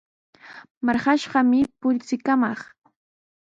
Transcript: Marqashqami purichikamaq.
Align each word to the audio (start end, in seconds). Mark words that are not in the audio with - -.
Marqashqami 0.85 1.59
purichikamaq. 1.79 2.59